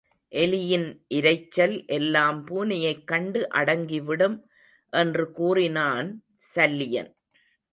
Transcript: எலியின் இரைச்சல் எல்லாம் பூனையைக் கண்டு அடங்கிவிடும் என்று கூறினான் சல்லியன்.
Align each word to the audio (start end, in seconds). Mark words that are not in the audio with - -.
எலியின் 0.31 0.87
இரைச்சல் 1.09 1.85
எல்லாம் 1.87 2.47
பூனையைக் 2.47 3.03
கண்டு 3.03 3.47
அடங்கிவிடும் 3.53 4.37
என்று 4.93 5.31
கூறினான் 5.31 6.09
சல்லியன். 6.55 7.11